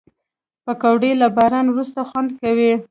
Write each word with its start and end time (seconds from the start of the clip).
پکورې 0.65 1.11
له 1.21 1.27
باران 1.37 1.65
وروسته 1.69 1.99
خوند 2.09 2.29
کوي 2.41 2.71